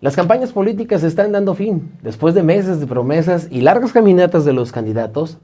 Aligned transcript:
Las 0.00 0.14
campañas 0.14 0.52
políticas 0.52 1.02
están 1.02 1.32
dando 1.32 1.54
fin. 1.54 1.92
Después 2.02 2.34
de 2.34 2.42
meses 2.42 2.78
de 2.78 2.86
promesas 2.86 3.48
y 3.50 3.62
largas 3.62 3.92
caminatas 3.92 4.44
de 4.44 4.52
los 4.52 4.70
candidatos, 4.70 5.38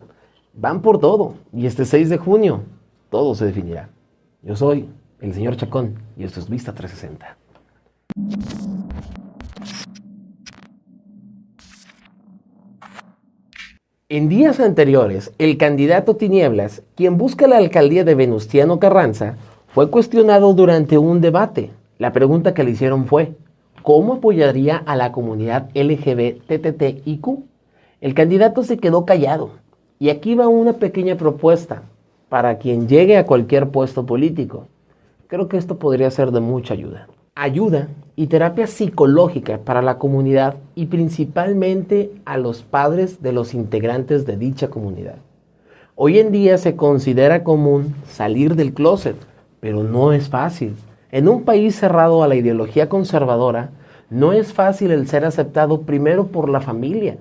van 0.52 0.80
por 0.80 1.00
todo. 1.00 1.34
Y 1.52 1.66
este 1.66 1.84
6 1.84 2.08
de 2.08 2.18
junio, 2.18 2.62
todo 3.10 3.34
se 3.34 3.46
definirá. 3.46 3.88
Yo 4.42 4.54
soy 4.54 4.88
el 5.20 5.34
señor 5.34 5.56
Chacón 5.56 5.94
y 6.16 6.24
esto 6.24 6.40
es 6.40 6.48
Vista 6.48 6.72
360. 6.72 7.36
En 14.16 14.28
días 14.28 14.60
anteriores, 14.60 15.32
el 15.38 15.58
candidato 15.58 16.14
Tinieblas, 16.14 16.84
quien 16.94 17.18
busca 17.18 17.48
la 17.48 17.56
alcaldía 17.56 18.04
de 18.04 18.14
Venustiano 18.14 18.78
Carranza, 18.78 19.34
fue 19.66 19.90
cuestionado 19.90 20.54
durante 20.54 20.98
un 20.98 21.20
debate. 21.20 21.72
La 21.98 22.12
pregunta 22.12 22.54
que 22.54 22.62
le 22.62 22.70
hicieron 22.70 23.06
fue, 23.06 23.32
¿Cómo 23.82 24.12
apoyaría 24.12 24.76
a 24.76 24.94
la 24.94 25.10
comunidad 25.10 25.68
LGBTTIQ? 25.74 27.26
El 28.00 28.14
candidato 28.14 28.62
se 28.62 28.78
quedó 28.78 29.04
callado. 29.04 29.50
Y 29.98 30.10
aquí 30.10 30.36
va 30.36 30.46
una 30.46 30.74
pequeña 30.74 31.16
propuesta 31.16 31.82
para 32.28 32.58
quien 32.58 32.86
llegue 32.86 33.16
a 33.16 33.26
cualquier 33.26 33.70
puesto 33.70 34.06
político. 34.06 34.68
Creo 35.26 35.48
que 35.48 35.56
esto 35.56 35.80
podría 35.80 36.12
ser 36.12 36.30
de 36.30 36.38
mucha 36.38 36.74
ayuda. 36.74 37.08
Ayuda 37.34 37.88
y 38.16 38.28
terapia 38.28 38.66
psicológica 38.66 39.58
para 39.58 39.82
la 39.82 39.98
comunidad 39.98 40.56
y 40.74 40.86
principalmente 40.86 42.12
a 42.24 42.36
los 42.38 42.62
padres 42.62 43.22
de 43.22 43.32
los 43.32 43.54
integrantes 43.54 44.24
de 44.24 44.36
dicha 44.36 44.68
comunidad. 44.68 45.16
Hoy 45.96 46.18
en 46.18 46.30
día 46.30 46.58
se 46.58 46.76
considera 46.76 47.44
común 47.44 47.94
salir 48.06 48.54
del 48.54 48.72
closet, 48.72 49.16
pero 49.60 49.82
no 49.82 50.12
es 50.12 50.28
fácil. 50.28 50.76
En 51.10 51.28
un 51.28 51.44
país 51.44 51.76
cerrado 51.76 52.22
a 52.22 52.28
la 52.28 52.36
ideología 52.36 52.88
conservadora, 52.88 53.70
no 54.10 54.32
es 54.32 54.52
fácil 54.52 54.90
el 54.90 55.08
ser 55.08 55.24
aceptado 55.24 55.82
primero 55.82 56.26
por 56.26 56.48
la 56.48 56.60
familia. 56.60 57.16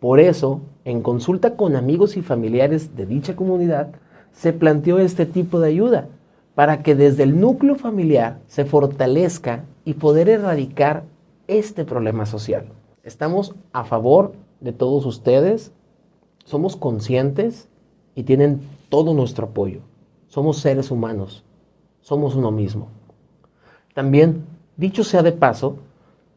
Por 0.00 0.18
eso, 0.20 0.60
en 0.84 1.02
consulta 1.02 1.56
con 1.56 1.76
amigos 1.76 2.16
y 2.16 2.22
familiares 2.22 2.96
de 2.96 3.06
dicha 3.06 3.36
comunidad, 3.36 3.88
se 4.32 4.52
planteó 4.52 4.98
este 4.98 5.26
tipo 5.26 5.60
de 5.60 5.68
ayuda 5.68 6.08
para 6.54 6.82
que 6.82 6.94
desde 6.94 7.22
el 7.22 7.40
núcleo 7.40 7.76
familiar 7.76 8.40
se 8.46 8.64
fortalezca 8.64 9.64
y 9.84 9.94
poder 9.94 10.28
erradicar 10.28 11.04
este 11.48 11.84
problema 11.84 12.26
social. 12.26 12.66
Estamos 13.02 13.54
a 13.72 13.84
favor 13.84 14.32
de 14.60 14.72
todos 14.72 15.06
ustedes, 15.06 15.72
somos 16.44 16.76
conscientes 16.76 17.68
y 18.14 18.24
tienen 18.24 18.60
todo 18.88 19.14
nuestro 19.14 19.46
apoyo. 19.46 19.80
Somos 20.28 20.58
seres 20.58 20.90
humanos, 20.90 21.44
somos 22.00 22.34
uno 22.34 22.50
mismo. 22.50 22.88
También, 23.94 24.44
dicho 24.76 25.04
sea 25.04 25.22
de 25.22 25.32
paso, 25.32 25.76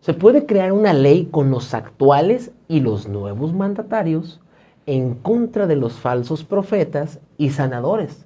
se 0.01 0.13
puede 0.13 0.45
crear 0.45 0.71
una 0.71 0.93
ley 0.93 1.25
con 1.31 1.49
los 1.49 1.73
actuales 1.73 2.51
y 2.67 2.79
los 2.79 3.07
nuevos 3.07 3.53
mandatarios 3.53 4.41
en 4.85 5.15
contra 5.15 5.65
de 5.65 5.75
los 5.75 5.93
falsos 5.93 6.43
profetas 6.43 7.19
y 7.37 7.49
sanadores, 7.49 8.25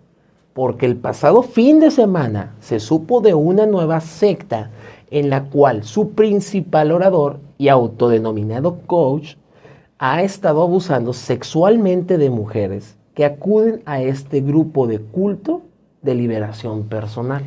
porque 0.53 0.85
el 0.85 0.95
pasado 0.95 1.41
fin 1.43 1.79
de 1.79 1.91
semana 1.91 2.55
se 2.59 2.79
supo 2.79 3.21
de 3.21 3.33
una 3.33 3.65
nueva 3.65 3.99
secta 4.01 4.71
en 5.11 5.29
la 5.29 5.45
cual 5.45 5.83
su 5.83 6.11
principal 6.11 6.91
orador 6.91 7.39
y 7.57 7.67
autodenominado 7.69 8.79
coach 8.85 9.35
ha 9.97 10.23
estado 10.23 10.61
abusando 10.61 11.13
sexualmente 11.13 12.17
de 12.17 12.29
mujeres 12.29 12.97
que 13.13 13.25
acuden 13.25 13.81
a 13.85 14.01
este 14.01 14.41
grupo 14.41 14.87
de 14.87 14.99
culto 14.99 15.61
de 16.01 16.15
liberación 16.15 16.83
personal. 16.83 17.43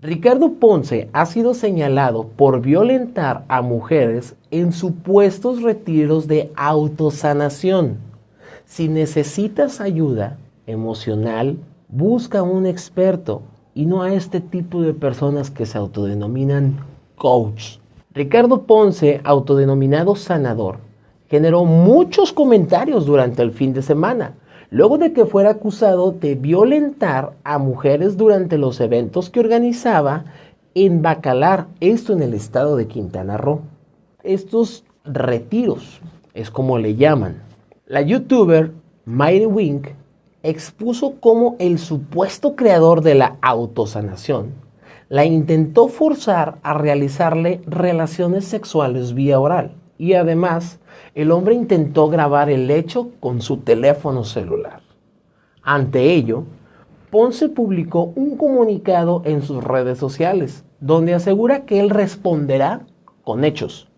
Ricardo 0.00 0.54
Ponce 0.54 1.08
ha 1.12 1.24
sido 1.26 1.54
señalado 1.54 2.28
por 2.28 2.60
violentar 2.60 3.44
a 3.48 3.62
mujeres 3.62 4.34
en 4.50 4.72
supuestos 4.72 5.62
retiros 5.62 6.26
de 6.26 6.52
autosanación. 6.54 7.98
Si 8.66 8.88
necesitas 8.88 9.80
ayuda 9.80 10.38
emocional, 10.66 11.56
busca 11.88 12.42
un 12.42 12.66
experto 12.66 13.42
y 13.74 13.86
no 13.86 14.02
a 14.02 14.12
este 14.12 14.40
tipo 14.40 14.82
de 14.82 14.94
personas 14.94 15.50
que 15.50 15.66
se 15.66 15.78
autodenominan 15.78 16.78
coach. 17.16 17.78
Ricardo 18.12 18.62
Ponce, 18.62 19.20
autodenominado 19.24 20.16
sanador, 20.16 20.78
generó 21.28 21.64
muchos 21.64 22.32
comentarios 22.32 23.06
durante 23.06 23.42
el 23.42 23.52
fin 23.52 23.72
de 23.72 23.82
semana 23.82 24.34
luego 24.70 24.98
de 24.98 25.12
que 25.12 25.26
fuera 25.26 25.50
acusado 25.50 26.12
de 26.12 26.34
violentar 26.34 27.32
a 27.44 27.58
mujeres 27.58 28.16
durante 28.16 28.58
los 28.58 28.80
eventos 28.80 29.30
que 29.30 29.40
organizaba 29.40 30.24
en 30.74 31.02
Bacalar, 31.02 31.68
esto 31.80 32.12
en 32.12 32.22
el 32.22 32.34
estado 32.34 32.76
de 32.76 32.86
Quintana 32.86 33.36
Roo. 33.36 33.60
Estos 34.22 34.84
retiros 35.04 36.00
es 36.34 36.50
como 36.50 36.78
le 36.78 36.96
llaman. 36.96 37.42
La 37.86 38.02
youtuber 38.02 38.72
Mighty 39.04 39.46
Wink 39.46 39.88
expuso 40.48 41.14
cómo 41.20 41.56
el 41.58 41.78
supuesto 41.78 42.56
creador 42.56 43.02
de 43.02 43.14
la 43.14 43.36
autosanación 43.42 44.54
la 45.08 45.24
intentó 45.24 45.88
forzar 45.88 46.58
a 46.62 46.74
realizarle 46.74 47.60
relaciones 47.66 48.44
sexuales 48.44 49.14
vía 49.14 49.38
oral 49.38 49.72
y 49.98 50.14
además 50.14 50.80
el 51.14 51.30
hombre 51.30 51.54
intentó 51.54 52.08
grabar 52.08 52.50
el 52.50 52.70
hecho 52.70 53.10
con 53.20 53.40
su 53.40 53.58
teléfono 53.58 54.24
celular. 54.24 54.80
Ante 55.62 56.12
ello, 56.14 56.44
Ponce 57.10 57.48
publicó 57.48 58.12
un 58.14 58.36
comunicado 58.36 59.22
en 59.24 59.42
sus 59.42 59.62
redes 59.62 59.98
sociales 59.98 60.64
donde 60.80 61.14
asegura 61.14 61.64
que 61.64 61.80
él 61.80 61.90
responderá 61.90 62.86
con 63.22 63.44
hechos 63.44 63.88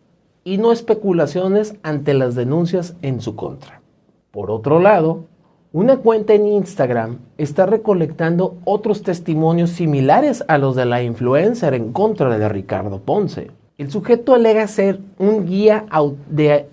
y 0.44 0.58
no 0.58 0.72
especulaciones 0.72 1.76
ante 1.82 2.14
las 2.14 2.34
denuncias 2.34 2.96
en 3.02 3.20
su 3.20 3.34
contra. 3.34 3.82
Por 4.30 4.50
otro 4.50 4.78
lado, 4.78 5.24
una 5.72 5.98
cuenta 5.98 6.32
en 6.32 6.46
Instagram 6.46 7.18
está 7.36 7.66
recolectando 7.66 8.56
otros 8.64 9.02
testimonios 9.02 9.70
similares 9.70 10.42
a 10.48 10.56
los 10.56 10.74
de 10.76 10.86
la 10.86 11.02
influencer 11.02 11.74
en 11.74 11.92
contra 11.92 12.38
de 12.38 12.48
Ricardo 12.48 13.00
Ponce. 13.00 13.50
El 13.76 13.90
sujeto 13.90 14.32
alega 14.32 14.66
ser 14.66 14.98
un 15.18 15.44
guía 15.44 15.84
de 16.30 16.66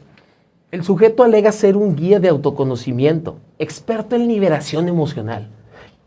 el 0.71 0.83
sujeto 0.83 1.23
alega 1.23 1.51
ser 1.51 1.77
un 1.77 1.95
guía 1.95 2.19
de 2.19 2.29
autoconocimiento, 2.29 3.35
experto 3.59 4.15
en 4.15 4.27
liberación 4.27 4.87
emocional, 4.87 5.49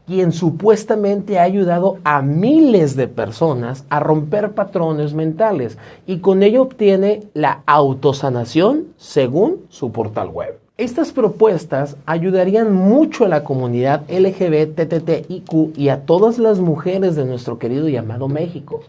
quien 0.06 0.32
supuestamente 0.32 1.38
ha 1.38 1.42
ayudado 1.42 1.98
a 2.04 2.22
miles 2.22 2.96
de 2.96 3.08
personas 3.08 3.84
a 3.90 4.00
romper 4.00 4.52
patrones 4.52 5.14
mentales 5.14 5.78
y 6.06 6.18
con 6.18 6.42
ello 6.42 6.62
obtiene 6.62 7.24
la 7.34 7.62
autosanación 7.66 8.88
según 8.96 9.66
su 9.68 9.92
portal 9.92 10.28
web. 10.28 10.58
Estas 10.78 11.10
propuestas 11.10 11.96
ayudarían 12.06 12.72
mucho 12.72 13.24
a 13.24 13.28
la 13.28 13.42
comunidad 13.42 14.04
LGBTTIQ 14.08 15.76
y 15.76 15.88
a 15.88 16.06
todas 16.06 16.38
las 16.38 16.60
mujeres 16.60 17.16
de 17.16 17.24
nuestro 17.24 17.58
querido 17.58 17.88
llamado 17.88 18.28
México. 18.28 18.82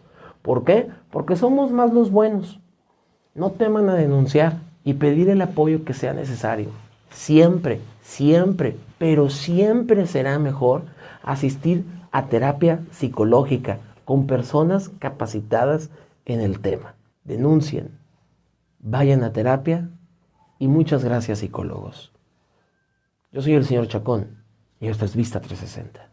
¿Por 0.44 0.66
qué? 0.66 0.88
Porque 1.10 1.36
somos 1.36 1.72
más 1.72 1.92
los 1.92 2.12
buenos. 2.12 2.60
No 3.34 3.50
teman 3.50 3.90
a 3.90 3.96
denunciar 3.96 4.60
y 4.84 4.94
pedir 4.94 5.30
el 5.30 5.42
apoyo 5.42 5.84
que 5.84 5.96
sea 5.96 6.14
necesario. 6.14 6.70
Siempre, 7.10 7.82
siempre, 8.04 8.78
pero 9.00 9.32
siempre 9.32 10.06
será 10.06 10.38
mejor 10.38 10.84
asistir 11.24 11.86
a 12.12 12.28
terapia 12.28 12.82
psicológica 12.92 13.80
con 14.06 14.28
personas 14.28 14.92
capacitadas 15.00 15.90
en 16.26 16.42
el 16.42 16.60
tema. 16.60 16.94
Denuncien, 17.24 17.98
vayan 18.80 19.24
a 19.24 19.34
terapia 19.34 19.90
y 20.60 20.68
muchas 20.68 21.04
gracias 21.04 21.40
psicólogos. 21.40 22.12
Yo 23.32 23.42
soy 23.42 23.54
el 23.54 23.66
señor 23.66 23.88
Chacón 23.88 24.44
y 24.80 24.88
esta 24.88 25.06
es 25.06 25.16
Vista 25.16 25.40
360. 25.40 26.10